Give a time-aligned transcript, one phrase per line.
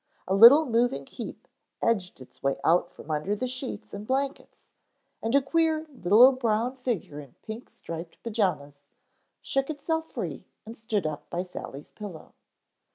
[0.27, 1.47] A little moving heap
[1.79, 4.63] edged its way out from under the sheets and blankets,
[5.21, 8.79] and a queer little brown figure in pink striped pajamas
[9.43, 12.33] shook itself free and stood up by Sally's pillow.